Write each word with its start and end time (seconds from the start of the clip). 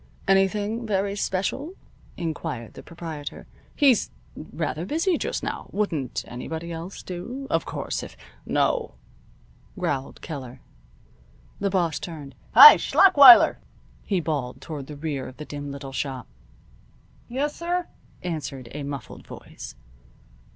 "Anything 0.27 0.87
very 0.87 1.15
special?" 1.15 1.75
inquired 2.17 2.73
the 2.73 2.81
proprietor. 2.81 3.45
"He's 3.75 4.09
rather 4.35 4.83
busy 4.83 5.15
just 5.15 5.43
now. 5.43 5.67
Wouldn't 5.71 6.25
anybody 6.27 6.71
else 6.71 7.03
do? 7.03 7.45
Of 7.51 7.65
course, 7.65 8.01
if" 8.01 8.17
"No," 8.63 8.95
growled 9.77 10.19
Keller. 10.23 10.59
The 11.59 11.69
boss 11.69 11.99
turned. 11.99 12.33
"Hi! 12.55 12.77
Schlachweiler!" 12.77 13.59
he 14.03 14.19
bawled 14.19 14.59
toward 14.59 14.87
the 14.87 14.97
rear 14.97 15.27
of 15.27 15.37
the 15.37 15.45
dim 15.45 15.69
little 15.71 15.93
shop. 15.93 16.25
"Yessir," 17.29 17.85
answered 18.23 18.69
a 18.71 18.81
muffled 18.81 19.27
voice. 19.27 19.75